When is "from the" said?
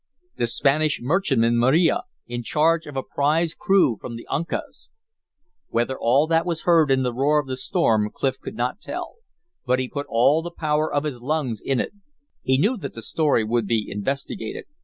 3.95-4.25